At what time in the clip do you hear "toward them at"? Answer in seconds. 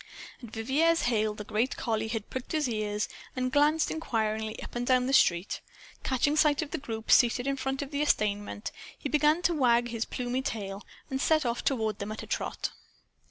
11.63-12.23